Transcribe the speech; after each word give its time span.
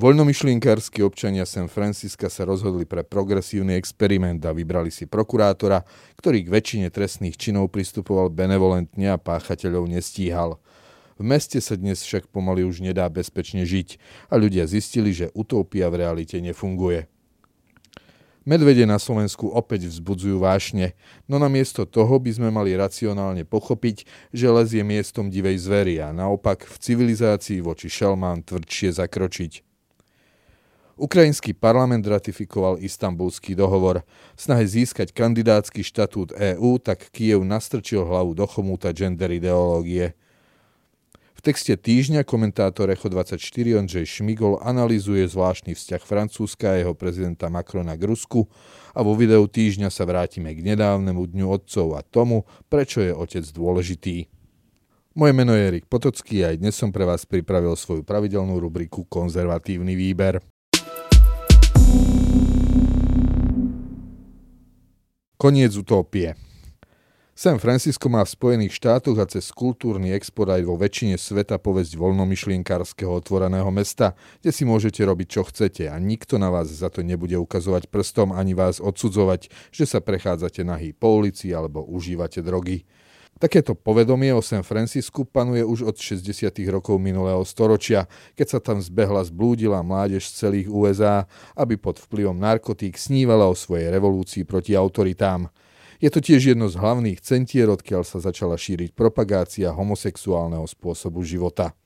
Voľnomyšlienkársky 0.00 1.04
občania 1.04 1.44
San 1.44 1.68
Francisca 1.68 2.32
sa 2.32 2.48
rozhodli 2.48 2.88
pre 2.88 3.04
progresívny 3.04 3.76
experiment 3.76 4.40
a 4.48 4.56
vybrali 4.56 4.88
si 4.88 5.04
prokurátora, 5.04 5.84
ktorý 6.16 6.40
k 6.40 6.52
väčšine 6.56 6.88
trestných 6.88 7.36
činov 7.36 7.68
pristupoval 7.68 8.32
benevolentne 8.32 9.12
a 9.12 9.20
páchateľov 9.20 9.92
nestíhal. 9.92 10.56
V 11.20 11.22
meste 11.28 11.60
sa 11.60 11.76
dnes 11.76 12.00
však 12.00 12.32
pomaly 12.32 12.64
už 12.64 12.80
nedá 12.80 13.04
bezpečne 13.12 13.68
žiť 13.68 14.00
a 14.32 14.40
ľudia 14.40 14.64
zistili, 14.64 15.12
že 15.12 15.28
utópia 15.36 15.92
v 15.92 16.00
realite 16.00 16.40
nefunguje. 16.40 17.04
Medvede 18.48 18.88
na 18.88 18.96
Slovensku 18.96 19.52
opäť 19.52 19.92
vzbudzujú 19.92 20.40
vášne, 20.40 20.96
no 21.28 21.36
namiesto 21.36 21.84
toho 21.84 22.16
by 22.16 22.40
sme 22.40 22.48
mali 22.48 22.72
racionálne 22.72 23.44
pochopiť, 23.44 24.08
že 24.32 24.48
les 24.48 24.72
je 24.72 24.80
miestom 24.80 25.28
divej 25.28 25.60
zvery 25.60 26.00
a 26.00 26.08
naopak 26.16 26.64
v 26.64 26.76
civilizácii 26.80 27.60
voči 27.60 27.92
šelmám 27.92 28.48
tvrdšie 28.48 28.96
zakročiť. 28.96 29.69
Ukrajinský 31.00 31.56
parlament 31.56 32.04
ratifikoval 32.04 32.76
istambulský 32.76 33.56
dohovor. 33.56 34.04
V 34.36 34.40
snahe 34.44 34.68
získať 34.68 35.16
kandidátsky 35.16 35.80
štatút 35.80 36.36
EÚ 36.36 36.76
tak 36.76 37.08
Kiev 37.08 37.40
nastrčil 37.40 38.04
hlavu 38.04 38.36
do 38.36 38.44
chomúta 38.44 38.92
gender 38.92 39.32
ideológie. 39.32 40.12
V 41.32 41.40
texte 41.40 41.72
týždňa 41.72 42.20
komentátor 42.28 42.92
Echo 42.92 43.08
24 43.08 43.40
Ondřej 43.80 44.04
Šmigol 44.04 44.60
analizuje 44.60 45.24
zvláštny 45.24 45.72
vzťah 45.72 46.04
Francúzska 46.04 46.76
a 46.76 46.84
jeho 46.84 46.92
prezidenta 46.92 47.48
Macrona 47.48 47.96
k 47.96 48.04
Rusku 48.04 48.44
a 48.92 49.00
vo 49.00 49.16
videu 49.16 49.48
týždňa 49.48 49.88
sa 49.88 50.04
vrátime 50.04 50.52
k 50.52 50.60
nedávnemu 50.60 51.16
dňu 51.32 51.46
otcov 51.48 51.96
a 51.96 52.04
tomu, 52.04 52.44
prečo 52.68 53.00
je 53.00 53.16
otec 53.16 53.48
dôležitý. 53.56 54.28
Moje 55.16 55.32
meno 55.32 55.56
je 55.56 55.64
Erik 55.64 55.88
Potocký 55.88 56.44
a 56.44 56.52
aj 56.52 56.60
dnes 56.60 56.76
som 56.76 56.92
pre 56.92 57.08
vás 57.08 57.24
pripravil 57.24 57.72
svoju 57.72 58.04
pravidelnú 58.04 58.60
rubriku 58.60 59.08
Konzervatívny 59.08 59.96
výber. 59.96 60.44
Koniec 65.40 65.72
utópie. 65.72 66.36
San 67.32 67.56
Francisco 67.56 68.12
má 68.12 68.20
v 68.20 68.28
Spojených 68.28 68.76
štátoch 68.76 69.16
a 69.16 69.24
cez 69.24 69.48
kultúrny 69.56 70.12
export 70.12 70.52
aj 70.52 70.68
vo 70.68 70.76
väčšine 70.76 71.16
sveta 71.16 71.56
povesť 71.56 71.96
voľnomyšlienkárskeho 71.96 73.08
otvoreného 73.08 73.72
mesta, 73.72 74.12
kde 74.44 74.52
si 74.52 74.68
môžete 74.68 75.00
robiť 75.00 75.40
čo 75.40 75.48
chcete 75.48 75.88
a 75.88 75.96
nikto 75.96 76.36
na 76.36 76.52
vás 76.52 76.68
za 76.68 76.92
to 76.92 77.00
nebude 77.00 77.40
ukazovať 77.40 77.88
prstom 77.88 78.36
ani 78.36 78.52
vás 78.52 78.84
odsudzovať, 78.84 79.48
že 79.72 79.88
sa 79.88 80.04
prechádzate 80.04 80.60
nahý 80.60 80.92
po 80.92 81.16
ulici 81.16 81.56
alebo 81.56 81.88
užívate 81.88 82.44
drogy. 82.44 82.84
Takéto 83.38 83.72
povedomie 83.72 84.32
o 84.36 84.44
San 84.44 84.60
Francisku 84.60 85.24
panuje 85.24 85.64
už 85.64 85.88
od 85.88 85.96
60. 85.96 86.50
rokov 86.68 87.00
minulého 87.00 87.40
storočia, 87.46 88.04
keď 88.36 88.46
sa 88.48 88.58
tam 88.60 88.82
zbehla 88.82 89.24
zblúdila 89.24 89.80
mládež 89.80 90.28
z 90.28 90.44
celých 90.44 90.68
USA, 90.68 91.24
aby 91.56 91.80
pod 91.80 92.00
vplyvom 92.02 92.36
narkotík 92.36 93.00
snívala 93.00 93.48
o 93.48 93.56
svojej 93.56 93.88
revolúcii 93.88 94.44
proti 94.44 94.76
autoritám. 94.76 95.48
Je 96.00 96.08
to 96.08 96.24
tiež 96.24 96.56
jedno 96.56 96.68
z 96.72 96.80
hlavných 96.80 97.20
centier, 97.20 97.68
odkiaľ 97.68 98.08
sa 98.08 98.24
začala 98.24 98.56
šíriť 98.56 98.96
propagácia 98.96 99.68
homosexuálneho 99.68 100.64
spôsobu 100.64 101.20
života. 101.20 101.76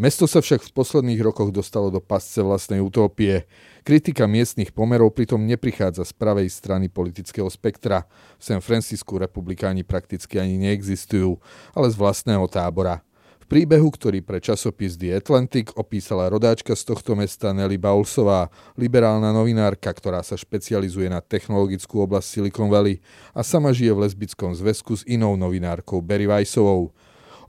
Mesto 0.00 0.24
sa 0.24 0.40
však 0.40 0.64
v 0.64 0.72
posledných 0.72 1.20
rokoch 1.20 1.52
dostalo 1.52 1.92
do 1.92 2.00
pasce 2.00 2.40
vlastnej 2.40 2.80
utópie. 2.80 3.44
Kritika 3.84 4.24
miestnych 4.24 4.72
pomerov 4.72 5.12
pritom 5.12 5.44
neprichádza 5.44 6.08
z 6.08 6.12
pravej 6.16 6.48
strany 6.48 6.88
politického 6.88 7.50
spektra. 7.52 8.08
V 8.40 8.42
San 8.42 8.64
Francisku 8.64 9.20
republikáni 9.20 9.84
prakticky 9.84 10.40
ani 10.40 10.56
neexistujú, 10.56 11.36
ale 11.76 11.92
z 11.92 11.96
vlastného 12.00 12.48
tábora. 12.48 13.04
V 13.42 13.60
príbehu, 13.60 13.92
ktorý 13.92 14.24
pre 14.24 14.40
časopis 14.40 14.96
The 14.96 15.12
Atlantic 15.12 15.76
opísala 15.76 16.32
rodáčka 16.32 16.72
z 16.72 16.88
tohto 16.88 17.12
mesta 17.12 17.52
Nelly 17.52 17.76
Baulsová, 17.76 18.48
liberálna 18.80 19.28
novinárka, 19.28 19.92
ktorá 19.92 20.24
sa 20.24 20.40
špecializuje 20.40 21.12
na 21.12 21.20
technologickú 21.20 22.00
oblasť 22.00 22.40
Silicon 22.40 22.72
Valley 22.72 23.04
a 23.36 23.44
sama 23.44 23.76
žije 23.76 23.92
v 23.92 24.08
lesbickom 24.08 24.56
zväzku 24.56 24.96
s 24.96 25.02
inou 25.04 25.36
novinárkou 25.36 26.00
Barry 26.00 26.24
Weissovou. 26.24 26.96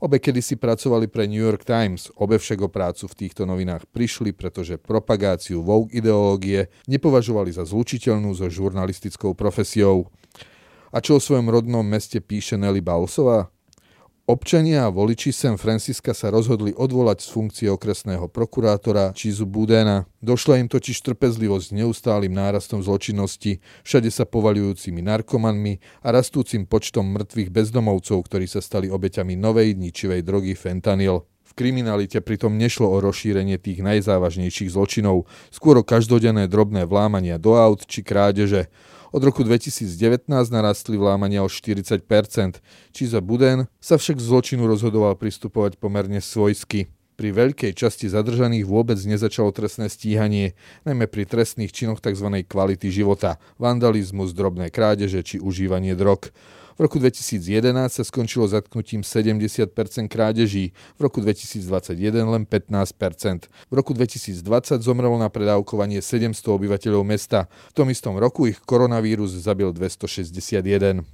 Obe 0.04 0.20
kedysi 0.20 0.60
pracovali 0.60 1.08
pre 1.08 1.24
New 1.24 1.40
York 1.40 1.64
Times, 1.64 2.12
obe 2.20 2.36
však 2.36 2.60
o 2.60 2.68
prácu 2.68 3.08
v 3.08 3.24
týchto 3.24 3.48
novinách 3.48 3.88
prišli, 3.88 4.36
pretože 4.36 4.76
propagáciu 4.76 5.64
Vogue 5.64 5.96
ideológie 5.96 6.68
nepovažovali 6.84 7.48
za 7.48 7.64
zlučiteľnú 7.64 8.36
so 8.36 8.44
žurnalistickou 8.52 9.32
profesiou. 9.32 10.12
A 10.92 11.00
čo 11.00 11.16
o 11.16 11.24
svojom 11.24 11.48
rodnom 11.48 11.80
meste 11.80 12.20
píše 12.20 12.60
Nelly 12.60 12.84
Bausová? 12.84 13.48
Občania 14.24 14.88
a 14.88 14.88
voliči 14.88 15.36
San 15.36 15.60
Francisca 15.60 16.16
sa 16.16 16.32
rozhodli 16.32 16.72
odvolať 16.72 17.20
z 17.20 17.28
funkcie 17.28 17.68
okresného 17.68 18.24
prokurátora 18.32 19.12
Čizu 19.12 19.44
Budena. 19.44 20.08
Došla 20.24 20.64
im 20.64 20.68
totiž 20.72 20.96
trpezlivosť 21.04 21.68
s 21.68 21.76
neustálým 21.76 22.32
nárastom 22.32 22.80
zločinnosti, 22.80 23.60
všade 23.84 24.08
sa 24.08 24.24
povaľujúcimi 24.24 25.04
narkomanmi 25.04 25.76
a 26.00 26.16
rastúcim 26.16 26.64
počtom 26.64 27.04
mŕtvych 27.04 27.52
bezdomovcov, 27.52 28.24
ktorí 28.24 28.48
sa 28.48 28.64
stali 28.64 28.88
obeťami 28.88 29.36
novej 29.36 29.76
ničivej 29.76 30.24
drogy 30.24 30.56
fentanyl. 30.56 31.28
Kriminalite 31.54 32.18
pritom 32.18 32.58
nešlo 32.58 32.90
o 32.90 32.98
rozšírenie 32.98 33.62
tých 33.62 33.78
najzávažnejších 33.78 34.74
zločinov, 34.74 35.30
skôr 35.54 35.78
o 35.78 35.86
každodenné 35.86 36.50
drobné 36.50 36.82
vlámania 36.82 37.38
do 37.38 37.54
aut 37.54 37.86
či 37.86 38.02
krádeže. 38.02 38.66
Od 39.14 39.22
roku 39.22 39.46
2019 39.46 40.26
narastli 40.26 40.98
vlámania 40.98 41.46
o 41.46 41.48
40%. 41.48 42.02
Čiza 42.90 43.22
Buden 43.22 43.70
sa 43.78 43.94
však 43.94 44.18
zločinu 44.18 44.66
rozhodoval 44.66 45.14
pristupovať 45.14 45.78
pomerne 45.78 46.18
svojsky. 46.18 46.90
Pri 47.14 47.30
veľkej 47.30 47.78
časti 47.78 48.10
zadržaných 48.10 48.66
vôbec 48.66 48.98
nezačalo 48.98 49.54
trestné 49.54 49.86
stíhanie, 49.86 50.58
najmä 50.82 51.06
pri 51.06 51.30
trestných 51.30 51.70
činoch 51.70 52.02
tzv. 52.02 52.42
kvality 52.42 52.90
života, 52.90 53.38
vandalizmus, 53.62 54.34
drobné 54.34 54.74
krádeže 54.74 55.22
či 55.22 55.38
užívanie 55.38 55.94
drog. 55.94 56.34
V 56.74 56.82
roku 56.82 56.98
2011 56.98 57.70
sa 57.86 58.02
skončilo 58.02 58.50
zatknutím 58.50 59.06
70% 59.06 59.70
krádeží, 60.10 60.74
v 60.98 61.00
roku 61.06 61.22
2021 61.22 61.62
len 62.26 62.42
15%. 62.42 63.46
V 63.46 63.72
roku 63.78 63.94
2020 63.94 64.82
zomrelo 64.82 65.14
na 65.14 65.30
predávkovanie 65.30 66.02
700 66.02 66.34
obyvateľov 66.34 67.06
mesta. 67.06 67.46
V 67.70 67.78
tom 67.78 67.86
istom 67.94 68.18
roku 68.18 68.50
ich 68.50 68.58
koronavírus 68.58 69.38
zabil 69.38 69.70
261. 69.70 71.06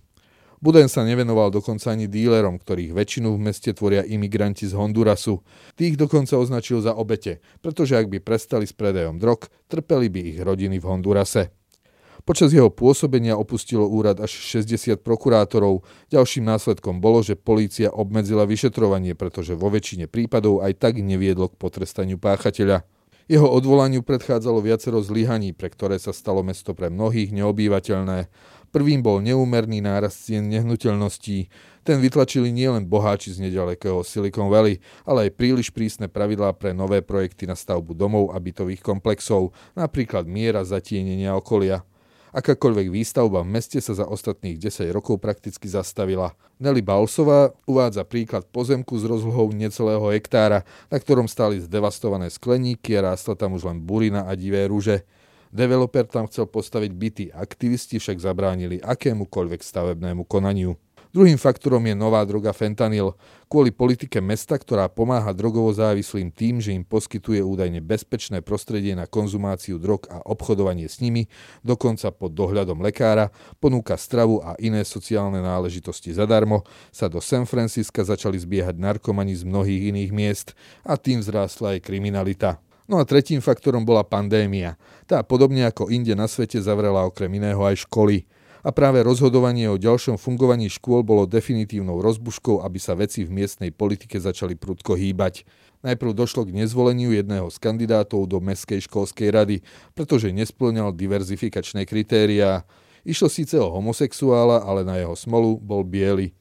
Buden 0.61 0.93
sa 0.93 1.05
nevenoval 1.05 1.49
dokonca 1.53 1.93
ani 1.93 2.05
dílerom, 2.05 2.61
ktorých 2.61 2.93
väčšinu 2.97 3.33
v 3.33 3.41
meste 3.41 3.73
tvoria 3.73 4.05
imigranti 4.05 4.69
z 4.69 4.77
Hondurasu. 4.77 5.41
Tých 5.77 5.97
dokonca 5.97 6.37
označil 6.37 6.85
za 6.85 6.93
obete, 6.97 7.41
pretože 7.65 7.97
ak 7.97 8.09
by 8.09 8.21
prestali 8.21 8.69
s 8.69 8.77
predajom 8.77 9.17
drog, 9.17 9.49
trpeli 9.69 10.13
by 10.13 10.21
ich 10.21 10.39
rodiny 10.41 10.77
v 10.81 10.89
Hondurase. 10.89 11.60
Počas 12.31 12.55
jeho 12.55 12.71
pôsobenia 12.71 13.35
opustilo 13.35 13.91
úrad 13.91 14.23
až 14.23 14.31
60 14.31 15.03
prokurátorov. 15.03 15.83
Ďalším 16.15 16.47
následkom 16.47 17.03
bolo, 17.03 17.27
že 17.27 17.35
polícia 17.35 17.91
obmedzila 17.91 18.47
vyšetrovanie, 18.47 19.19
pretože 19.19 19.59
vo 19.59 19.67
väčšine 19.67 20.07
prípadov 20.07 20.63
aj 20.63 20.79
tak 20.79 21.03
neviedlo 21.03 21.51
k 21.51 21.59
potrestaniu 21.59 22.23
páchateľa. 22.23 22.87
Jeho 23.27 23.51
odvolaniu 23.51 24.07
predchádzalo 24.07 24.63
viacero 24.63 25.03
zlyhaní, 25.03 25.59
pre 25.59 25.75
ktoré 25.75 25.99
sa 25.99 26.15
stalo 26.15 26.47
mesto 26.47 26.71
pre 26.71 26.87
mnohých 26.87 27.35
neobývateľné. 27.35 28.31
Prvým 28.71 29.03
bol 29.03 29.19
neúmerný 29.19 29.83
nárast 29.83 30.31
cien 30.31 30.47
nehnuteľností. 30.55 31.51
Ten 31.83 31.99
vytlačili 31.99 32.55
nielen 32.55 32.87
boháči 32.87 33.35
z 33.35 33.43
nedalekého 33.43 34.07
Silicon 34.07 34.47
Valley, 34.47 34.79
ale 35.03 35.27
aj 35.27 35.35
príliš 35.35 35.75
prísne 35.75 36.07
pravidlá 36.07 36.55
pre 36.55 36.71
nové 36.71 37.03
projekty 37.03 37.51
na 37.51 37.59
stavbu 37.59 37.91
domov 37.91 38.31
a 38.31 38.39
bytových 38.39 38.87
komplexov, 38.87 39.51
napríklad 39.75 40.31
miera 40.31 40.63
zatienenia 40.63 41.35
okolia. 41.35 41.90
Akákoľvek 42.31 42.95
výstavba 42.95 43.43
v 43.43 43.59
meste 43.59 43.83
sa 43.83 43.91
za 43.91 44.07
ostatných 44.07 44.55
10 44.55 44.95
rokov 44.95 45.19
prakticky 45.19 45.67
zastavila. 45.67 46.31
Nelly 46.63 46.79
Balsová 46.79 47.51
uvádza 47.67 48.07
príklad 48.07 48.47
pozemku 48.47 48.95
s 48.95 49.03
rozlohou 49.03 49.51
necelého 49.51 50.15
hektára, 50.15 50.63
na 50.87 51.03
ktorom 51.03 51.27
stáli 51.27 51.59
zdevastované 51.59 52.31
skleníky 52.31 52.95
a 52.95 53.11
rástla 53.11 53.35
tam 53.35 53.59
už 53.59 53.67
len 53.67 53.83
burina 53.83 54.31
a 54.31 54.39
divé 54.39 54.71
rúže. 54.71 55.03
Developer 55.51 56.07
tam 56.07 56.31
chcel 56.31 56.47
postaviť 56.47 56.93
byty, 56.95 57.25
aktivisti 57.35 57.99
však 57.99 58.23
zabránili 58.23 58.79
akémukoľvek 58.79 59.67
stavebnému 59.67 60.23
konaniu. 60.31 60.79
Druhým 61.11 61.35
faktorom 61.35 61.83
je 61.83 61.95
nová 61.99 62.23
droga 62.23 62.55
fentanyl. 62.55 63.19
Kvôli 63.51 63.75
politike 63.75 64.23
mesta, 64.23 64.55
ktorá 64.55 64.87
pomáha 64.87 65.35
drogovo 65.35 65.67
závislým 65.75 66.31
tým, 66.31 66.63
že 66.63 66.71
im 66.71 66.87
poskytuje 66.87 67.43
údajne 67.43 67.83
bezpečné 67.83 68.47
prostredie 68.47 68.95
na 68.95 69.11
konzumáciu 69.11 69.83
drog 69.83 70.07
a 70.07 70.23
obchodovanie 70.23 70.87
s 70.87 71.03
nimi, 71.03 71.27
dokonca 71.67 72.15
pod 72.15 72.31
dohľadom 72.39 72.79
lekára, 72.79 73.35
ponúka 73.59 73.99
stravu 73.99 74.39
a 74.39 74.55
iné 74.63 74.87
sociálne 74.87 75.43
náležitosti 75.43 76.15
zadarmo, 76.15 76.63
sa 76.95 77.11
do 77.11 77.19
San 77.19 77.43
Francisca 77.43 78.07
začali 78.07 78.39
zbiehať 78.39 78.79
narkomani 78.79 79.35
z 79.35 79.43
mnohých 79.43 79.91
iných 79.91 80.11
miest 80.15 80.49
a 80.87 80.95
tým 80.95 81.27
vzrástla 81.27 81.75
aj 81.75 81.91
kriminalita. 81.91 82.63
No 82.87 83.03
a 83.03 83.07
tretím 83.07 83.43
faktorom 83.43 83.83
bola 83.83 84.07
pandémia. 84.07 84.79
Tá 85.11 85.27
podobne 85.27 85.67
ako 85.67 85.91
inde 85.91 86.15
na 86.15 86.31
svete 86.31 86.63
zavrela 86.63 87.03
okrem 87.03 87.31
iného 87.35 87.63
aj 87.67 87.83
školy. 87.87 88.31
A 88.61 88.71
práve 88.77 89.01
rozhodovanie 89.01 89.73
o 89.73 89.81
ďalšom 89.81 90.21
fungovaní 90.21 90.69
škôl 90.69 91.01
bolo 91.01 91.25
definitívnou 91.25 92.05
rozbuškou, 92.05 92.61
aby 92.61 92.77
sa 92.77 92.93
veci 92.93 93.25
v 93.25 93.33
miestnej 93.33 93.73
politike 93.73 94.21
začali 94.21 94.53
prudko 94.53 95.01
hýbať. 95.01 95.49
Najprv 95.81 96.13
došlo 96.13 96.45
k 96.45 96.53
nezvoleniu 96.53 97.17
jedného 97.17 97.49
z 97.49 97.57
kandidátov 97.57 98.29
do 98.29 98.37
Mestskej 98.37 98.85
školskej 98.85 99.33
rady, 99.33 99.57
pretože 99.97 100.29
nesplňal 100.29 100.93
diverzifikačné 100.93 101.89
kritériá. 101.89 102.69
Išlo 103.01 103.33
síce 103.33 103.57
o 103.57 103.73
homosexuála, 103.73 104.61
ale 104.61 104.85
na 104.85 105.01
jeho 105.01 105.17
smolu 105.17 105.57
bol 105.57 105.81
biely. 105.81 106.37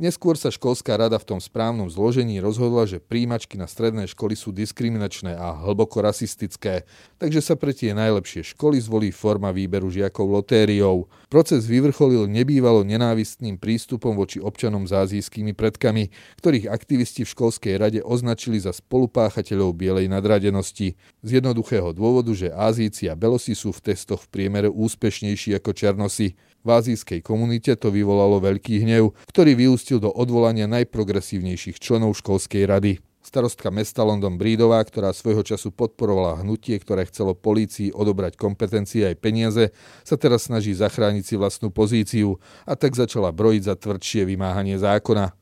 Neskôr 0.00 0.40
sa 0.40 0.48
školská 0.48 0.96
rada 0.96 1.20
v 1.20 1.36
tom 1.36 1.40
správnom 1.40 1.92
zložení 1.92 2.40
rozhodla, 2.40 2.88
že 2.88 2.96
príjimačky 2.96 3.60
na 3.60 3.68
stredné 3.68 4.08
školy 4.08 4.32
sú 4.32 4.48
diskriminačné 4.48 5.36
a 5.36 5.52
hlboko 5.52 6.00
rasistické, 6.00 6.88
takže 7.20 7.44
sa 7.44 7.54
pre 7.60 7.76
tie 7.76 7.92
najlepšie 7.92 8.56
školy 8.56 8.80
zvolí 8.80 9.12
forma 9.12 9.52
výberu 9.52 9.92
žiakov 9.92 10.32
lotériou. 10.32 11.12
Proces 11.28 11.68
vyvrcholil 11.68 12.24
nebývalo 12.24 12.88
nenávistným 12.88 13.60
prístupom 13.60 14.16
voči 14.16 14.40
občanom 14.40 14.88
s 14.88 14.96
azijskými 14.96 15.52
predkami, 15.52 16.08
ktorých 16.40 16.72
aktivisti 16.72 17.28
v 17.28 17.32
školskej 17.32 17.74
rade 17.76 18.00
označili 18.00 18.56
za 18.56 18.72
spolupáchateľov 18.72 19.76
bielej 19.76 20.08
nadradenosti. 20.08 20.96
Z 21.20 21.28
jednoduchého 21.28 21.92
dôvodu, 21.92 22.32
že 22.32 22.48
Ázíci 22.48 23.12
a 23.12 23.14
Belosi 23.14 23.52
sú 23.52 23.76
v 23.76 23.92
testoch 23.92 24.24
v 24.24 24.30
priemere 24.32 24.68
úspešnejší 24.72 25.60
ako 25.60 25.70
Černosi. 25.76 26.34
V 26.62 26.70
azijskej 26.70 27.26
komunite 27.26 27.74
to 27.74 27.90
vyvolalo 27.90 28.38
veľký 28.38 28.86
hnev, 28.86 29.18
ktorý 29.26 29.58
vyústil 29.58 29.98
do 29.98 30.14
odvolania 30.14 30.70
najprogresívnejších 30.70 31.82
členov 31.82 32.14
školskej 32.22 32.62
rady. 32.70 33.02
Starostka 33.22 33.70
mesta 33.70 34.02
London 34.02 34.34
Brídová, 34.34 34.82
ktorá 34.82 35.14
svojho 35.14 35.42
času 35.46 35.74
podporovala 35.74 36.42
hnutie, 36.42 36.74
ktoré 36.78 37.06
chcelo 37.06 37.38
polícii 37.38 37.94
odobrať 37.94 38.34
kompetencie 38.34 39.06
aj 39.06 39.16
peniaze, 39.18 39.64
sa 40.02 40.14
teraz 40.18 40.50
snaží 40.50 40.74
zachrániť 40.74 41.24
si 41.26 41.34
vlastnú 41.38 41.70
pozíciu 41.70 42.38
a 42.66 42.74
tak 42.78 42.94
začala 42.94 43.30
brojiť 43.34 43.62
za 43.62 43.74
tvrdšie 43.78 44.22
vymáhanie 44.26 44.78
zákona. 44.78 45.34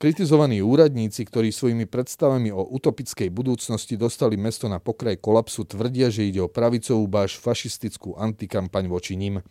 Kritizovaní 0.00 0.64
úradníci, 0.64 1.22
ktorí 1.28 1.52
svojimi 1.52 1.84
predstavami 1.84 2.50
o 2.50 2.66
utopickej 2.66 3.30
budúcnosti 3.30 4.00
dostali 4.00 4.34
mesto 4.34 4.64
na 4.64 4.80
pokraj 4.80 5.18
kolapsu, 5.20 5.68
tvrdia, 5.68 6.08
že 6.08 6.24
ide 6.24 6.40
o 6.40 6.48
pravicovú 6.48 7.04
báš 7.04 7.36
fašistickú 7.36 8.16
antikampaň 8.16 8.88
voči 8.88 9.14
ním. 9.18 9.44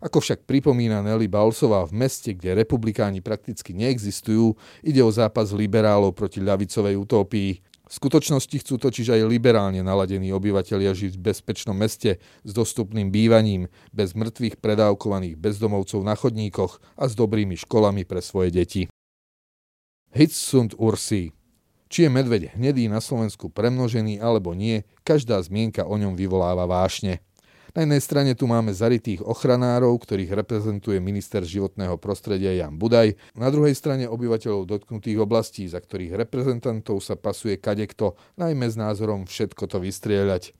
Ako 0.00 0.24
však 0.24 0.48
pripomína 0.48 1.04
Nelly 1.04 1.28
Balsová 1.28 1.84
v 1.84 1.92
meste, 1.92 2.32
kde 2.32 2.56
republikáni 2.56 3.20
prakticky 3.20 3.76
neexistujú, 3.76 4.56
ide 4.80 5.04
o 5.04 5.12
zápas 5.12 5.52
liberálov 5.52 6.16
proti 6.16 6.40
ľavicovej 6.40 6.96
utópii. 6.96 7.50
V 7.90 7.92
skutočnosti 7.92 8.56
chcú 8.64 8.80
totiž 8.80 9.12
aj 9.12 9.28
liberálne 9.28 9.84
naladení 9.84 10.32
obyvateľia 10.32 10.94
žiť 10.94 11.12
v 11.18 11.24
bezpečnom 11.26 11.76
meste 11.76 12.22
s 12.46 12.50
dostupným 12.54 13.12
bývaním, 13.12 13.68
bez 13.92 14.16
mŕtvych 14.16 14.62
predávkovaných 14.62 15.36
bezdomovcov 15.36 16.00
na 16.00 16.16
chodníkoch 16.16 16.80
a 16.96 17.04
s 17.04 17.12
dobrými 17.12 17.60
školami 17.60 18.08
pre 18.08 18.24
svoje 18.24 18.54
deti. 18.56 18.82
Hits 20.16 20.38
sunt 20.38 20.72
ursi. 20.80 21.34
Či 21.90 22.06
je 22.06 22.10
medveď 22.14 22.54
hnedý 22.54 22.86
na 22.86 23.02
Slovensku 23.02 23.50
premnožený 23.50 24.22
alebo 24.22 24.54
nie, 24.54 24.86
každá 25.02 25.42
zmienka 25.42 25.82
o 25.82 25.98
ňom 25.98 26.14
vyvoláva 26.14 26.70
vášne. 26.70 27.18
Na 27.70 27.86
jednej 27.86 28.02
strane 28.02 28.32
tu 28.34 28.50
máme 28.50 28.74
zaritých 28.74 29.22
ochranárov, 29.22 29.94
ktorých 30.02 30.34
reprezentuje 30.34 30.98
minister 30.98 31.46
životného 31.46 31.94
prostredia 32.02 32.50
Jan 32.58 32.74
Budaj, 32.74 33.14
na 33.38 33.46
druhej 33.46 33.78
strane 33.78 34.10
obyvateľov 34.10 34.66
dotknutých 34.66 35.22
oblastí, 35.22 35.70
za 35.70 35.78
ktorých 35.78 36.18
reprezentantov 36.18 36.98
sa 36.98 37.14
pasuje 37.14 37.62
kadekto, 37.62 38.18
najmä 38.34 38.66
s 38.66 38.74
názorom 38.74 39.22
všetko 39.22 39.70
to 39.70 39.78
vystrieľať. 39.78 40.59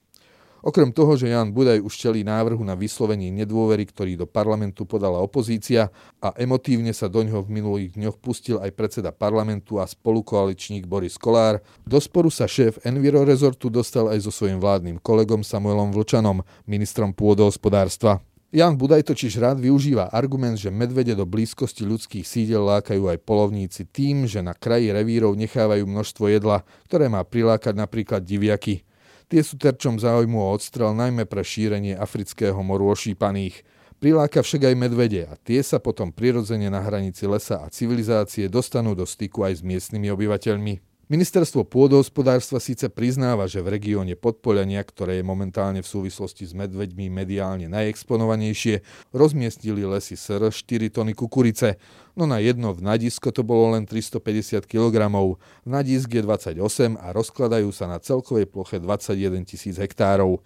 Okrem 0.61 0.93
toho, 0.93 1.17
že 1.17 1.33
Jan 1.33 1.57
Budaj 1.57 1.81
už 1.81 1.95
čelí 1.97 2.21
návrhu 2.21 2.61
na 2.61 2.77
vyslovenie 2.77 3.33
nedôvery, 3.33 3.89
ktorý 3.89 4.13
do 4.21 4.29
parlamentu 4.29 4.85
podala 4.85 5.17
opozícia 5.17 5.89
a 6.21 6.37
emotívne 6.37 6.93
sa 6.93 7.09
do 7.09 7.25
ňoho 7.25 7.49
v 7.49 7.61
minulých 7.61 7.97
dňoch 7.97 8.21
pustil 8.21 8.61
aj 8.61 8.77
predseda 8.77 9.09
parlamentu 9.09 9.81
a 9.81 9.89
spolukoaličník 9.89 10.85
Boris 10.85 11.17
Kolár, 11.17 11.65
do 11.89 11.97
sporu 11.97 12.29
sa 12.29 12.45
šéf 12.45 12.77
Enviro 12.85 13.25
Resortu 13.25 13.73
dostal 13.73 14.13
aj 14.13 14.29
so 14.29 14.33
svojím 14.33 14.61
vládnym 14.61 15.01
kolegom 15.01 15.41
Samuelom 15.41 15.97
Vlčanom, 15.97 16.45
ministrom 16.69 17.17
pôdohospodárstva. 17.17 18.21
Jan 18.51 18.75
Budaj 18.75 19.07
totiž 19.07 19.39
rád 19.39 19.63
využíva 19.63 20.11
argument, 20.11 20.59
že 20.59 20.75
medvede 20.75 21.15
do 21.15 21.23
blízkosti 21.23 21.87
ľudských 21.87 22.27
sídel 22.27 22.67
lákajú 22.67 23.07
aj 23.07 23.23
polovníci 23.23 23.87
tým, 23.87 24.27
že 24.27 24.43
na 24.43 24.59
kraji 24.59 24.91
revírov 24.91 25.39
nechávajú 25.39 25.87
množstvo 25.87 26.27
jedla, 26.27 26.67
ktoré 26.91 27.07
má 27.07 27.23
prilákať 27.23 27.79
napríklad 27.79 28.27
diviaky. 28.27 28.83
Tie 29.31 29.47
sú 29.47 29.55
terčom 29.63 29.95
záujmu 29.95 30.43
o 30.43 30.51
odstrel 30.51 30.91
najmä 30.91 31.23
pre 31.23 31.47
šírenie 31.47 31.95
afrického 31.95 32.59
moru 32.67 32.91
ošípaných. 32.91 33.63
Priláka 34.03 34.43
však 34.43 34.67
aj 34.67 34.75
medvede 34.75 35.23
a 35.23 35.39
tie 35.39 35.63
sa 35.63 35.79
potom 35.79 36.11
prirodzene 36.11 36.67
na 36.67 36.83
hranici 36.83 37.31
lesa 37.31 37.63
a 37.63 37.71
civilizácie 37.71 38.51
dostanú 38.51 38.99
do 38.99 39.07
styku 39.07 39.47
aj 39.47 39.61
s 39.61 39.63
miestnymi 39.63 40.11
obyvateľmi. 40.11 40.90
Ministerstvo 41.11 41.67
pôdohospodárstva 41.67 42.63
síce 42.63 42.87
priznáva, 42.87 43.51
že 43.51 43.59
v 43.59 43.75
regióne 43.75 44.15
Podpoliania, 44.15 44.79
ktoré 44.87 45.19
je 45.19 45.27
momentálne 45.27 45.83
v 45.83 45.91
súvislosti 45.91 46.47
s 46.47 46.55
medveďmi 46.55 47.11
mediálne 47.11 47.67
najexponovanejšie, 47.67 48.79
rozmiestnili 49.11 49.83
lesy 49.91 50.15
SR 50.15 50.55
4 50.55 50.95
tony 50.95 51.11
kukurice, 51.19 51.83
no 52.15 52.31
na 52.31 52.39
jedno 52.39 52.71
v 52.71 52.87
Nadisko 52.87 53.35
to 53.35 53.43
bolo 53.43 53.75
len 53.75 53.91
350 53.91 54.71
kg, 54.71 55.11
v 55.11 55.67
Nadisk 55.67 56.15
je 56.15 56.23
28 56.23 56.95
a 57.03 57.11
rozkladajú 57.11 57.75
sa 57.75 57.91
na 57.91 57.99
celkovej 57.99 58.47
ploche 58.47 58.79
21 58.79 59.43
tisíc 59.43 59.83
hektárov. 59.83 60.39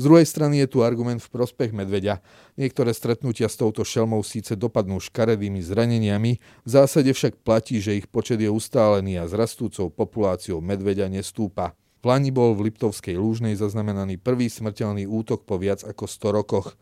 Z 0.00 0.08
druhej 0.08 0.24
strany 0.24 0.64
je 0.64 0.72
tu 0.72 0.80
argument 0.80 1.20
v 1.20 1.28
prospech 1.28 1.76
medveďa. 1.76 2.24
Niektoré 2.56 2.96
stretnutia 2.96 3.52
s 3.52 3.60
touto 3.60 3.84
šelmou 3.84 4.24
síce 4.24 4.56
dopadnú 4.56 4.96
škaredými 4.96 5.60
zraneniami, 5.60 6.40
v 6.40 6.68
zásade 6.72 7.12
však 7.12 7.44
platí, 7.44 7.84
že 7.84 8.00
ich 8.00 8.08
počet 8.08 8.40
je 8.40 8.48
ustálený 8.48 9.20
a 9.20 9.28
s 9.28 9.36
rastúcou 9.36 9.92
populáciou 9.92 10.64
medveďa 10.64 11.12
nestúpa. 11.12 11.76
V 12.00 12.08
Lani 12.08 12.32
bol 12.32 12.56
v 12.56 12.72
Liptovskej 12.72 13.20
lúžnej 13.20 13.60
zaznamenaný 13.60 14.16
prvý 14.16 14.48
smrteľný 14.48 15.04
útok 15.04 15.44
po 15.44 15.60
viac 15.60 15.84
ako 15.84 16.08
100 16.08 16.32
rokoch. 16.32 16.80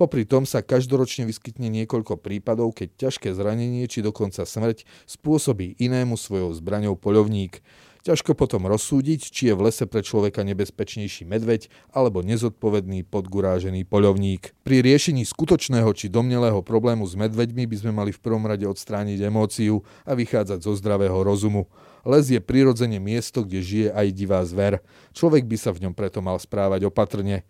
Popri 0.00 0.24
tom 0.24 0.48
sa 0.48 0.64
každoročne 0.64 1.28
vyskytne 1.28 1.68
niekoľko 1.68 2.16
prípadov, 2.16 2.72
keď 2.72 2.88
ťažké 3.08 3.36
zranenie 3.36 3.84
či 3.84 4.00
dokonca 4.00 4.48
smrť 4.48 4.88
spôsobí 5.04 5.76
inému 5.76 6.16
svojou 6.16 6.56
zbraňou 6.56 6.96
poľovník. 6.96 7.60
Ťažko 8.06 8.38
potom 8.38 8.70
rozsúdiť, 8.70 9.18
či 9.34 9.50
je 9.50 9.58
v 9.58 9.66
lese 9.66 9.82
pre 9.82 9.98
človeka 9.98 10.46
nebezpečnejší 10.46 11.26
medveď 11.26 11.66
alebo 11.90 12.22
nezodpovedný 12.22 13.02
podgurážený 13.02 13.82
poľovník. 13.82 14.54
Pri 14.62 14.78
riešení 14.78 15.26
skutočného 15.26 15.90
či 15.90 16.06
domnelého 16.06 16.62
problému 16.62 17.02
s 17.02 17.18
medveďmi 17.18 17.66
by 17.66 17.76
sme 17.82 17.90
mali 17.90 18.14
v 18.14 18.22
prvom 18.22 18.46
rade 18.46 18.62
odstrániť 18.62 19.26
emóciu 19.26 19.82
a 20.06 20.14
vychádzať 20.14 20.62
zo 20.62 20.78
zdravého 20.78 21.18
rozumu. 21.18 21.66
Les 22.06 22.30
je 22.30 22.38
prirodzene 22.38 23.02
miesto, 23.02 23.42
kde 23.42 23.58
žije 23.58 23.88
aj 23.90 24.06
divá 24.14 24.38
zver. 24.46 24.86
Človek 25.10 25.42
by 25.42 25.58
sa 25.58 25.74
v 25.74 25.90
ňom 25.90 25.94
preto 25.98 26.22
mal 26.22 26.38
správať 26.38 26.86
opatrne. 26.86 27.42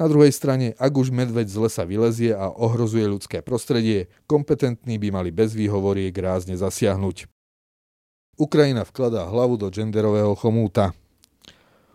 Na 0.00 0.08
druhej 0.08 0.32
strane, 0.32 0.72
ak 0.80 0.96
už 0.96 1.12
medveď 1.12 1.52
z 1.52 1.68
lesa 1.68 1.84
vylezie 1.84 2.32
a 2.32 2.48
ohrozuje 2.48 3.04
ľudské 3.04 3.44
prostredie, 3.44 4.08
kompetentní 4.24 4.96
by 4.96 5.12
mali 5.12 5.28
bez 5.28 5.52
výhovoriek 5.52 6.16
rázne 6.16 6.56
zasiahnuť. 6.56 7.37
Ukrajina 8.38 8.86
vkladá 8.86 9.26
hlavu 9.26 9.58
do 9.58 9.66
genderového 9.66 10.30
chomúta. 10.38 10.94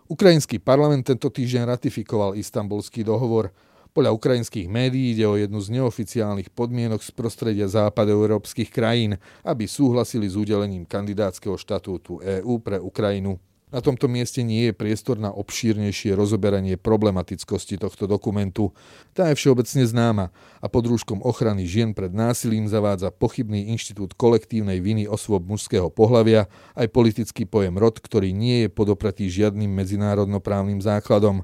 Ukrajinský 0.04 0.60
parlament 0.60 1.08
tento 1.08 1.32
týždeň 1.32 1.64
ratifikoval 1.64 2.36
istambulský 2.36 3.00
dohovor. 3.00 3.48
Podľa 3.96 4.12
ukrajinských 4.12 4.68
médií 4.68 5.16
ide 5.16 5.24
o 5.24 5.40
jednu 5.40 5.56
z 5.64 5.80
neoficiálnych 5.80 6.52
podmienok 6.52 7.00
z 7.00 7.10
prostredia 7.16 7.64
západoeurópskych 7.64 8.68
krajín, 8.68 9.16
aby 9.40 9.64
súhlasili 9.64 10.28
s 10.28 10.36
udelením 10.36 10.84
kandidátskeho 10.84 11.56
štatútu 11.56 12.20
EÚ 12.20 12.60
pre 12.60 12.76
Ukrajinu. 12.76 13.40
Na 13.74 13.82
tomto 13.82 14.06
mieste 14.06 14.46
nie 14.46 14.70
je 14.70 14.72
priestor 14.72 15.18
na 15.18 15.34
obšírnejšie 15.34 16.14
rozoberanie 16.14 16.78
problematickosti 16.78 17.74
tohto 17.74 18.06
dokumentu. 18.06 18.70
Tá 19.10 19.26
je 19.26 19.34
všeobecne 19.34 19.82
známa 19.82 20.30
a 20.62 20.70
pod 20.70 20.86
rúškom 20.86 21.18
ochrany 21.26 21.66
žien 21.66 21.90
pred 21.90 22.14
násilím 22.14 22.70
zavádza 22.70 23.10
pochybný 23.10 23.74
inštitút 23.74 24.14
kolektívnej 24.14 24.78
viny 24.78 25.10
osôb 25.10 25.50
mužského 25.50 25.90
pohlavia 25.90 26.46
aj 26.78 26.86
politický 26.94 27.50
pojem 27.50 27.74
rod, 27.74 27.98
ktorý 27.98 28.30
nie 28.30 28.62
je 28.62 28.68
podopratý 28.70 29.26
žiadnym 29.26 29.74
medzinárodnoprávnym 29.74 30.78
základom. 30.78 31.42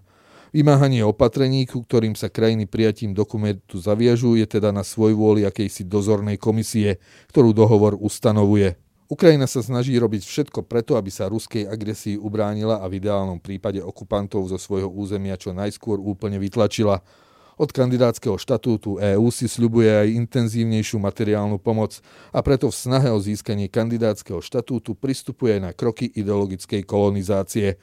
Vymáhanie 0.55 1.03
opatrení, 1.03 1.67
ku 1.67 1.83
ktorým 1.83 2.15
sa 2.15 2.31
krajiny 2.31 2.71
prijatím 2.71 3.11
dokumentu 3.11 3.83
zaviažujú, 3.83 4.39
je 4.39 4.47
teda 4.47 4.71
na 4.71 4.87
svoj 4.87 5.19
vôli 5.19 5.43
akejsi 5.43 5.83
dozornej 5.83 6.39
komisie, 6.39 7.03
ktorú 7.35 7.51
dohovor 7.51 7.99
ustanovuje. 7.99 8.79
Ukrajina 9.11 9.51
sa 9.51 9.59
snaží 9.59 9.99
robiť 9.99 10.23
všetko 10.23 10.71
preto, 10.71 10.95
aby 10.95 11.11
sa 11.11 11.27
ruskej 11.27 11.67
agresii 11.67 12.15
ubránila 12.15 12.79
a 12.79 12.87
v 12.87 13.03
ideálnom 13.03 13.43
prípade 13.43 13.83
okupantov 13.83 14.47
zo 14.47 14.55
svojho 14.55 14.87
územia 14.87 15.35
čo 15.35 15.51
najskôr 15.51 15.99
úplne 15.99 16.39
vytlačila. 16.39 17.03
Od 17.59 17.71
kandidátskeho 17.75 18.39
štatútu 18.39 19.03
EÚ 19.03 19.35
si 19.35 19.51
sľubuje 19.51 19.91
aj 19.91 20.15
intenzívnejšiu 20.15 21.03
materiálnu 21.03 21.59
pomoc 21.59 21.99
a 22.31 22.39
preto 22.39 22.71
v 22.71 22.79
snahe 22.79 23.11
o 23.11 23.19
získanie 23.19 23.67
kandidátskeho 23.67 24.39
štatútu 24.39 24.95
pristupuje 24.95 25.59
na 25.59 25.75
kroky 25.75 26.07
ideologickej 26.07 26.87
kolonizácie. 26.87 27.83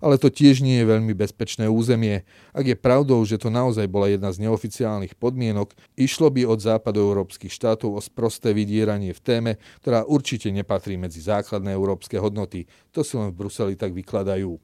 Ale 0.00 0.20
to 0.20 0.28
tiež 0.28 0.60
nie 0.60 0.82
je 0.82 0.90
veľmi 0.90 1.16
bezpečné 1.16 1.66
územie. 1.70 2.28
Ak 2.52 2.68
je 2.68 2.76
pravdou, 2.76 3.22
že 3.24 3.40
to 3.40 3.48
naozaj 3.48 3.88
bola 3.88 4.12
jedna 4.12 4.32
z 4.32 4.44
neoficiálnych 4.44 5.16
podmienok, 5.16 5.72
išlo 5.96 6.28
by 6.28 6.44
od 6.44 6.60
západoeurópskych 6.60 7.52
štátov 7.52 7.96
o 7.96 8.00
sprosté 8.04 8.52
vydieranie 8.52 9.16
v 9.16 9.20
téme, 9.24 9.52
ktorá 9.80 10.04
určite 10.04 10.52
nepatrí 10.52 11.00
medzi 11.00 11.24
základné 11.24 11.72
európske 11.72 12.20
hodnoty. 12.20 12.68
To 12.92 13.00
si 13.00 13.16
len 13.16 13.32
v 13.32 13.38
Bruseli 13.44 13.74
tak 13.74 13.96
vykladajú. 13.96 14.60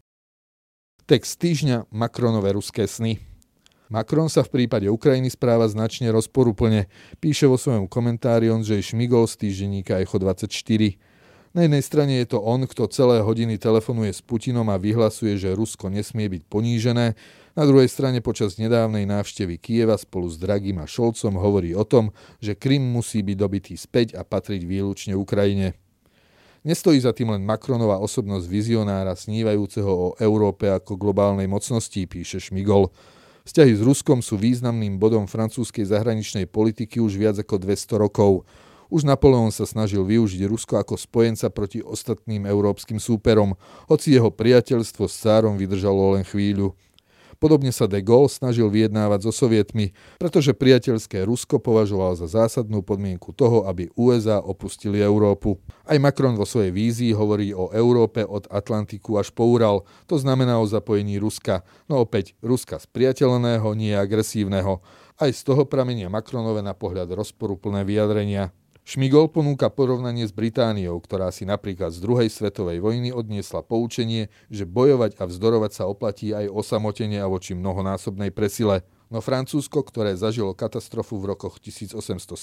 Text 1.08 1.42
týždňa 1.42 1.90
Macronové 1.90 2.54
ruské 2.54 2.86
sny. 2.86 3.18
Macron 3.92 4.32
sa 4.32 4.40
v 4.40 4.56
prípade 4.56 4.88
Ukrajiny 4.88 5.28
správa 5.28 5.68
značne 5.68 6.08
rozporuplne. 6.08 6.88
Píše 7.20 7.44
vo 7.44 7.60
svojom 7.60 7.84
komentári 7.84 8.48
Ondřej 8.48 8.96
Šmigol 8.96 9.28
z 9.28 9.36
týždenníka 9.36 10.00
Echo 10.00 10.16
24. 10.16 11.11
Na 11.52 11.68
jednej 11.68 11.84
strane 11.84 12.16
je 12.24 12.32
to 12.32 12.40
on, 12.40 12.64
kto 12.64 12.88
celé 12.88 13.20
hodiny 13.20 13.60
telefonuje 13.60 14.08
s 14.08 14.24
Putinom 14.24 14.72
a 14.72 14.80
vyhlasuje, 14.80 15.36
že 15.36 15.52
Rusko 15.52 15.92
nesmie 15.92 16.24
byť 16.32 16.48
ponížené. 16.48 17.12
Na 17.52 17.64
druhej 17.68 17.92
strane 17.92 18.24
počas 18.24 18.56
nedávnej 18.56 19.04
návštevy 19.04 19.60
Kieva 19.60 20.00
spolu 20.00 20.32
s 20.32 20.40
Dragim 20.40 20.80
a 20.80 20.88
Šolcom 20.88 21.36
hovorí 21.36 21.76
o 21.76 21.84
tom, 21.84 22.08
že 22.40 22.56
Krym 22.56 22.80
musí 22.80 23.20
byť 23.20 23.36
dobitý 23.36 23.76
späť 23.76 24.16
a 24.16 24.24
patriť 24.24 24.64
výlučne 24.64 25.12
Ukrajine. 25.12 25.76
Nestojí 26.64 26.96
za 27.04 27.12
tým 27.12 27.36
len 27.36 27.44
Macronová 27.44 28.00
osobnosť 28.00 28.48
vizionára 28.48 29.12
snívajúceho 29.12 29.92
o 29.92 30.08
Európe 30.16 30.72
ako 30.72 30.96
globálnej 30.96 31.44
mocnosti, 31.44 32.00
píše 32.08 32.40
Šmigol. 32.40 32.88
Vzťahy 33.44 33.76
s 33.76 33.82
Ruskom 33.84 34.24
sú 34.24 34.40
významným 34.40 34.96
bodom 34.96 35.28
francúzskej 35.28 35.84
zahraničnej 35.84 36.48
politiky 36.48 36.96
už 36.96 37.20
viac 37.20 37.36
ako 37.36 37.60
200 37.60 38.00
rokov. 38.00 38.48
Už 38.92 39.08
Napoleon 39.08 39.48
sa 39.48 39.64
snažil 39.64 40.04
využiť 40.04 40.44
Rusko 40.44 40.76
ako 40.76 41.00
spojenca 41.00 41.48
proti 41.48 41.80
ostatným 41.80 42.44
európskym 42.44 43.00
súperom, 43.00 43.56
hoci 43.88 44.12
jeho 44.12 44.28
priateľstvo 44.28 45.08
s 45.08 45.16
cárom 45.16 45.56
vydržalo 45.56 46.20
len 46.20 46.28
chvíľu. 46.28 46.76
Podobne 47.40 47.72
sa 47.72 47.88
de 47.88 48.04
Gaulle 48.04 48.28
snažil 48.28 48.68
vyjednávať 48.68 49.24
so 49.24 49.32
sovietmi, 49.32 49.96
pretože 50.20 50.52
priateľské 50.52 51.24
Rusko 51.24 51.56
považoval 51.56 52.20
za 52.20 52.28
zásadnú 52.28 52.84
podmienku 52.84 53.32
toho, 53.32 53.64
aby 53.64 53.88
USA 53.96 54.44
opustili 54.44 55.00
Európu. 55.00 55.56
Aj 55.88 55.96
Macron 55.96 56.36
vo 56.36 56.44
svojej 56.44 56.68
vízii 56.68 57.16
hovorí 57.16 57.56
o 57.56 57.72
Európe 57.72 58.20
od 58.28 58.44
Atlantiku 58.52 59.16
až 59.16 59.32
po 59.32 59.48
Ural, 59.48 59.88
to 60.04 60.20
znamená 60.20 60.60
o 60.60 60.68
zapojení 60.68 61.16
Ruska, 61.16 61.64
no 61.88 62.04
opäť 62.04 62.36
Ruska 62.44 62.76
spriateľného, 62.76 63.72
nie 63.72 63.96
agresívneho. 63.96 64.84
Aj 65.16 65.32
z 65.32 65.40
toho 65.48 65.64
pramenia 65.64 66.12
Macronové 66.12 66.60
na 66.60 66.76
pohľad 66.76 67.08
rozporuplné 67.08 67.88
vyjadrenia. 67.88 68.52
Šmigol 68.82 69.30
ponúka 69.30 69.70
porovnanie 69.70 70.26
s 70.26 70.34
Britániou, 70.34 70.98
ktorá 70.98 71.30
si 71.30 71.46
napríklad 71.46 71.94
z 71.94 72.02
druhej 72.02 72.26
svetovej 72.26 72.82
vojny 72.82 73.14
odniesla 73.14 73.62
poučenie, 73.62 74.26
že 74.50 74.66
bojovať 74.66 75.22
a 75.22 75.30
vzdorovať 75.30 75.70
sa 75.70 75.84
oplatí 75.86 76.34
aj 76.34 76.50
osamotenie 76.50 77.22
a 77.22 77.30
voči 77.30 77.54
mnohonásobnej 77.54 78.34
presile. 78.34 78.82
No 79.06 79.22
Francúzsko, 79.22 79.86
ktoré 79.86 80.18
zažilo 80.18 80.50
katastrofu 80.56 81.20
v 81.22 81.30
rokoch 81.30 81.62
1870 81.62 82.34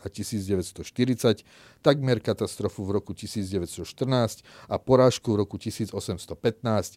a 0.00 0.06
1940, 0.10 1.46
takmer 1.86 2.18
katastrofu 2.18 2.82
v 2.88 2.90
roku 2.98 3.14
1914 3.14 4.42
a 4.66 4.74
porážku 4.80 5.36
v 5.36 5.46
roku 5.46 5.54
1815, 5.54 6.34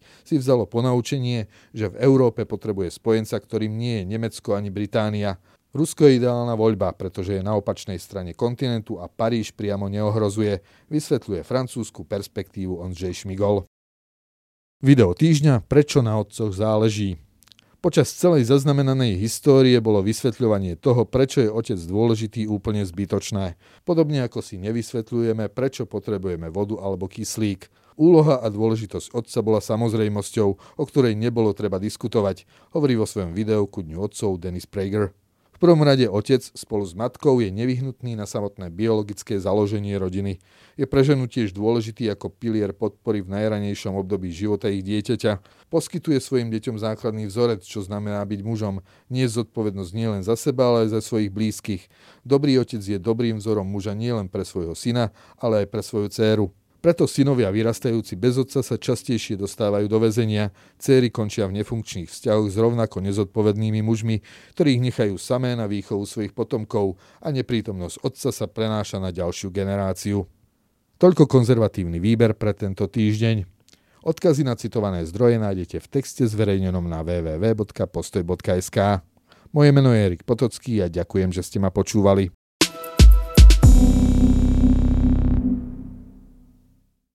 si 0.01 0.35
vzalo 0.39 0.65
ponaučenie, 0.65 1.45
že 1.77 1.93
v 1.93 1.99
Európe 2.01 2.47
potrebuje 2.49 2.95
spojenca, 2.95 3.37
ktorým 3.37 3.75
nie 3.75 4.01
je 4.01 4.17
Nemecko 4.17 4.57
ani 4.57 4.73
Británia. 4.73 5.37
Rusko 5.73 6.05
je 6.05 6.21
ideálna 6.21 6.53
voľba, 6.53 6.93
pretože 6.93 7.33
je 7.33 7.41
na 7.41 7.57
opačnej 7.57 7.97
strane 7.97 8.37
kontinentu 8.37 9.01
a 9.01 9.09
Paríž 9.09 9.57
priamo 9.57 9.89
neohrozuje, 9.89 10.61
vysvetľuje 10.93 11.41
francúzsku 11.41 12.05
perspektívu 12.05 12.77
Ondřej 12.77 13.25
Šmigol. 13.25 13.65
Video 14.85 15.17
týždňa 15.17 15.65
Prečo 15.65 16.05
na 16.05 16.21
otcoch 16.21 16.53
záleží. 16.53 17.17
Počas 17.81 18.13
celej 18.13 18.53
zaznamenanej 18.53 19.17
histórie 19.17 19.81
bolo 19.81 20.05
vysvetľovanie 20.05 20.77
toho, 20.77 21.09
prečo 21.09 21.41
je 21.41 21.49
otec 21.49 21.81
dôležitý 21.81 22.45
úplne 22.45 22.85
zbytočné. 22.85 23.57
Podobne 23.81 24.21
ako 24.29 24.45
si 24.45 24.61
nevysvetľujeme, 24.61 25.49
prečo 25.49 25.89
potrebujeme 25.89 26.53
vodu 26.53 26.77
alebo 26.85 27.09
kyslík. 27.09 27.65
Úloha 27.97 28.45
a 28.45 28.47
dôležitosť 28.53 29.09
otca 29.17 29.39
bola 29.41 29.57
samozrejmosťou, 29.57 30.49
o 30.53 30.83
ktorej 30.85 31.17
nebolo 31.17 31.49
treba 31.57 31.81
diskutovať, 31.81 32.45
hovorí 32.77 32.93
vo 32.93 33.09
svojom 33.09 33.33
videu 33.33 33.65
ku 33.65 33.81
Dňu 33.81 34.05
otcov 34.05 34.37
Dennis 34.37 34.69
Prager 34.69 35.17
prvom 35.63 35.79
rade 35.79 36.03
otec 36.11 36.43
spolu 36.43 36.83
s 36.83 36.91
matkou 36.91 37.39
je 37.39 37.47
nevyhnutný 37.47 38.19
na 38.19 38.27
samotné 38.27 38.67
biologické 38.67 39.39
založenie 39.39 39.95
rodiny. 39.95 40.43
Je 40.75 40.83
pre 40.83 41.07
ženu 41.07 41.23
tiež 41.23 41.55
dôležitý 41.55 42.11
ako 42.11 42.35
pilier 42.35 42.75
podpory 42.75 43.23
v 43.23 43.31
najranejšom 43.31 43.95
období 43.95 44.27
života 44.35 44.67
ich 44.67 44.83
dieťaťa. 44.83 45.39
Poskytuje 45.71 46.19
svojim 46.19 46.51
deťom 46.51 46.75
základný 46.75 47.31
vzorec, 47.31 47.63
čo 47.63 47.79
znamená 47.79 48.19
byť 48.27 48.43
mužom. 48.43 48.83
Nie 49.07 49.31
zodpovednosť 49.31 49.91
nielen 49.95 50.21
za 50.27 50.35
seba, 50.35 50.67
ale 50.67 50.91
aj 50.91 50.99
za 50.99 51.01
svojich 51.01 51.31
blízkych. 51.31 51.87
Dobrý 52.27 52.59
otec 52.59 52.83
je 52.83 52.99
dobrým 52.99 53.39
vzorom 53.39 53.63
muža 53.63 53.95
nielen 53.95 54.27
pre 54.27 54.43
svojho 54.43 54.75
syna, 54.75 55.15
ale 55.39 55.63
aj 55.63 55.67
pre 55.71 55.79
svoju 55.79 56.11
dceru. 56.11 56.51
Preto 56.83 57.07
synovia 57.07 57.47
vyrastajúci 57.47 58.19
bez 58.19 58.35
otca 58.35 58.59
sa 58.59 58.75
častejšie 58.75 59.39
dostávajú 59.39 59.87
do 59.87 60.03
väzenia, 60.03 60.51
céry 60.75 61.07
končia 61.07 61.47
v 61.47 61.63
nefunkčných 61.63 62.11
vzťahoch 62.11 62.51
s 62.51 62.59
rovnako 62.59 62.99
nezodpovednými 62.99 63.79
mužmi, 63.79 64.19
ktorých 64.51 64.83
nechajú 64.91 65.15
samé 65.15 65.55
na 65.55 65.63
výchovu 65.63 66.03
svojich 66.03 66.35
potomkov 66.35 66.99
a 67.23 67.31
neprítomnosť 67.31 68.03
otca 68.03 68.29
sa 68.35 68.45
prenáša 68.51 68.99
na 68.99 69.15
ďalšiu 69.15 69.47
generáciu. 69.55 70.27
Toľko 70.99 71.23
konzervatívny 71.23 72.03
výber 72.03 72.35
pre 72.35 72.51
tento 72.51 72.91
týždeň. 72.91 73.47
Odkazy 74.03 74.43
na 74.43 74.59
citované 74.59 75.07
zdroje 75.07 75.39
nájdete 75.39 75.79
v 75.79 75.87
texte 75.87 76.27
zverejnenom 76.27 76.83
na 76.83 76.99
www.postoj.sk. 76.99 78.77
Moje 79.55 79.69
meno 79.71 79.95
je 79.95 80.03
Erik 80.03 80.27
Potocký 80.27 80.83
a 80.83 80.91
ďakujem, 80.91 81.31
že 81.31 81.47
ste 81.47 81.63
ma 81.63 81.71
počúvali. 81.71 82.42